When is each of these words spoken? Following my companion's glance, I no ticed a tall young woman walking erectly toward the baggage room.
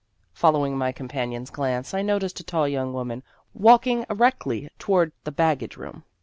Following 0.33 0.79
my 0.79 0.91
companion's 0.91 1.51
glance, 1.51 1.93
I 1.93 2.01
no 2.01 2.17
ticed 2.17 2.39
a 2.39 2.43
tall 2.43 2.67
young 2.67 2.91
woman 2.91 3.21
walking 3.53 4.03
erectly 4.09 4.69
toward 4.79 5.11
the 5.25 5.31
baggage 5.31 5.77
room. 5.77 6.05